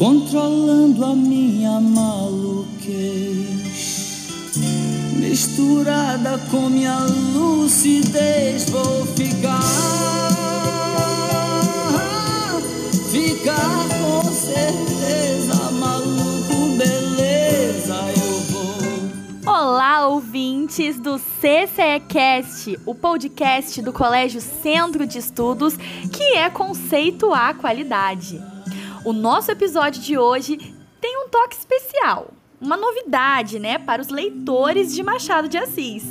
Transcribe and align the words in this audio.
controlando 0.00 1.04
a 1.04 1.14
minha 1.14 1.78
maluquez, 1.78 2.96
misturada 5.14 6.38
com 6.50 6.70
minha 6.70 7.00
lucidez, 7.34 8.70
vou 8.70 9.04
ficar, 9.08 9.60
ficar 13.10 13.88
com 14.00 14.22
certeza, 14.22 15.70
maluco, 15.72 16.78
beleza, 16.78 18.00
eu 18.16 18.40
vou. 18.48 19.52
Olá, 19.54 20.06
ouvintes 20.06 20.98
do 20.98 21.18
CCEcast, 21.18 22.78
o 22.86 22.94
podcast 22.94 23.82
do 23.82 23.92
Colégio 23.92 24.40
Centro 24.40 25.06
de 25.06 25.18
Estudos, 25.18 25.76
que 26.10 26.38
é 26.38 26.48
conceito 26.48 27.34
a 27.34 27.52
qualidade. 27.52 28.40
O 29.02 29.14
nosso 29.14 29.50
episódio 29.50 30.02
de 30.02 30.18
hoje 30.18 30.58
tem 31.00 31.24
um 31.24 31.28
toque 31.30 31.56
especial, 31.56 32.34
uma 32.60 32.76
novidade, 32.76 33.58
né, 33.58 33.78
para 33.78 34.02
os 34.02 34.08
leitores 34.08 34.94
de 34.94 35.02
Machado 35.02 35.48
de 35.48 35.56
Assis. 35.56 36.04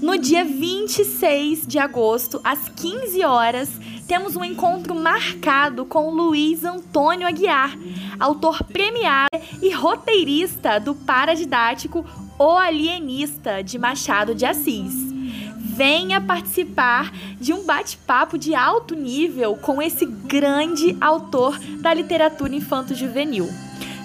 No 0.00 0.16
dia 0.16 0.42
26 0.42 1.66
de 1.66 1.78
agosto, 1.78 2.40
às 2.42 2.68
15 2.70 3.22
horas, 3.24 3.68
temos 4.08 4.36
um 4.36 4.44
encontro 4.44 4.94
marcado 4.94 5.84
com 5.84 6.10
Luiz 6.10 6.64
Antônio 6.64 7.28
Aguiar, 7.28 7.76
autor 8.18 8.64
premiado 8.64 9.28
e 9.60 9.70
roteirista 9.70 10.80
do 10.80 10.94
paradidático 10.94 12.04
O 12.38 12.56
Alienista 12.56 13.62
de 13.62 13.78
Machado 13.78 14.34
de 14.34 14.46
Assis 14.46 15.03
venha 15.74 16.20
participar 16.20 17.12
de 17.40 17.52
um 17.52 17.64
bate-papo 17.64 18.38
de 18.38 18.54
alto 18.54 18.94
nível 18.94 19.56
com 19.56 19.82
esse 19.82 20.06
grande 20.06 20.96
autor 21.00 21.58
da 21.80 21.92
literatura 21.92 22.54
infanto-juvenil. 22.54 23.50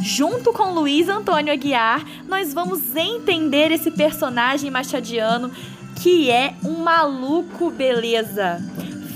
Junto 0.02 0.52
com 0.52 0.74
Luiz 0.74 1.08
Antônio 1.08 1.54
Aguiar, 1.54 2.04
nós 2.28 2.54
vamos 2.54 2.96
entender 2.96 3.72
esse 3.72 3.92
personagem 3.92 4.72
machadiano 4.72 5.52
que 6.02 6.32
é 6.32 6.56
um 6.64 6.78
maluco 6.84 7.70
beleza. 7.70 8.64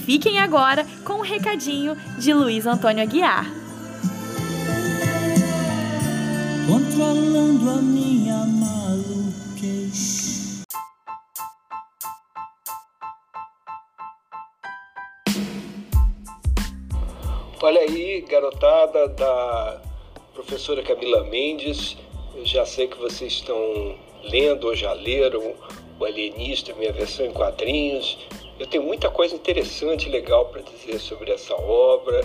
Fiquem 0.05 0.37
agora 0.37 0.85
com 1.03 1.13
o 1.13 1.19
um 1.19 1.21
recadinho 1.21 1.97
de 2.19 2.33
Luiz 2.33 2.67
Antônio 2.67 3.01
Aguiar. 3.01 3.49
Controlando 6.67 7.69
a 7.69 7.81
minha 7.81 8.45
maluquez. 8.45 10.33
Olha 17.75 17.89
aí, 17.89 18.21
garotada 18.21 19.07
da 19.07 19.81
professora 20.31 20.83
Camila 20.83 21.23
Mendes. 21.23 21.97
Eu 22.35 22.45
já 22.45 22.67
sei 22.67 22.87
que 22.87 22.99
vocês 22.99 23.33
estão 23.33 23.95
lendo 24.21 24.67
ou 24.67 24.75
já 24.75 24.93
leram 24.93 25.55
O 25.99 26.05
Alienista, 26.05 26.71
minha 26.75 26.93
versão 26.93 27.25
em 27.25 27.31
quadrinhos. 27.31 28.19
Eu 28.59 28.67
tenho 28.67 28.83
muita 28.83 29.09
coisa 29.09 29.33
interessante 29.33 30.07
e 30.07 30.11
legal 30.11 30.45
para 30.45 30.61
dizer 30.61 30.99
sobre 30.99 31.31
essa 31.31 31.55
obra, 31.55 32.21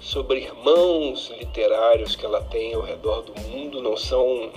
sobre 0.00 0.40
irmãos 0.40 1.30
literários 1.38 2.16
que 2.16 2.24
ela 2.24 2.40
tem 2.44 2.72
ao 2.72 2.80
redor 2.80 3.20
do 3.20 3.38
mundo. 3.42 3.82
Não 3.82 3.98
são, 3.98 4.50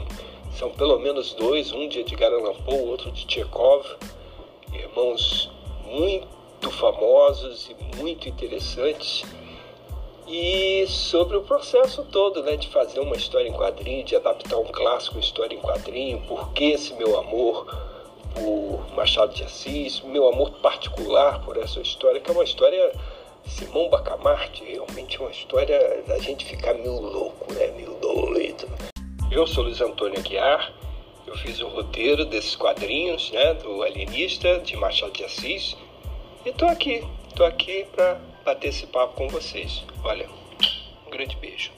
são 0.54 0.72
pelo 0.72 0.98
menos 1.00 1.34
dois, 1.34 1.74
um 1.74 1.86
de 1.90 2.00
Edgar 2.00 2.32
Allan 2.32 2.56
Poe, 2.64 2.88
outro 2.88 3.12
de 3.12 3.30
Chekhov. 3.30 3.86
Irmãos 4.72 5.52
muito 5.86 6.72
famosos 6.72 7.70
e 7.70 7.98
muito 7.98 8.30
interessantes 8.30 9.26
e 10.30 10.86
sobre 10.86 11.36
o 11.36 11.42
processo 11.42 12.04
todo, 12.04 12.44
né, 12.44 12.56
de 12.56 12.68
fazer 12.68 13.00
uma 13.00 13.16
história 13.16 13.50
em 13.50 13.54
quadrinho, 13.54 14.04
de 14.04 14.16
adaptar 14.16 14.58
um 14.58 14.66
clássico 14.66 15.18
história 15.18 15.56
em 15.56 15.60
quadrinho, 15.60 16.22
por 16.28 16.54
que 16.54 16.66
esse 16.66 16.94
meu 16.94 17.18
amor 17.18 17.66
por 18.36 18.96
Machado 18.96 19.34
de 19.34 19.44
Assis, 19.44 20.02
meu 20.02 20.30
amor 20.30 20.52
particular 20.62 21.44
por 21.44 21.58
essa 21.58 21.80
história, 21.80 22.22
que 22.22 22.30
é 22.30 22.34
uma 22.34 22.44
história 22.44 22.92
Simão 23.44 23.90
Bacamarte, 23.90 24.64
realmente 24.64 25.20
uma 25.20 25.32
história 25.32 26.04
da 26.06 26.20
gente 26.20 26.46
ficar 26.46 26.76
meio 26.76 27.02
louco, 27.02 27.52
né, 27.52 27.72
meio 27.76 27.96
doido. 27.96 28.68
Eu 29.32 29.48
sou 29.48 29.64
Luiz 29.64 29.82
Antônio 29.82 30.20
Aguiar, 30.20 30.72
eu 31.26 31.36
fiz 31.38 31.60
o 31.60 31.68
roteiro 31.70 32.24
desses 32.24 32.56
quadrinhos, 32.56 33.32
né, 33.32 33.56
do 33.56 33.82
Alienista, 33.82 34.60
de 34.60 34.78
Machado 34.78 35.12
de 35.12 35.24
Assis, 35.24 35.76
e 36.46 36.52
tô 36.52 36.66
aqui, 36.66 37.04
tô 37.36 37.44
aqui 37.44 37.88
para 37.96 38.29
bater 38.44 38.70
esse 38.70 38.88
papo 38.88 39.16
com 39.16 39.28
vocês. 39.30 39.84
Olha, 40.04 40.30
um 41.06 41.10
grande 41.10 41.36
beijo. 41.38 41.72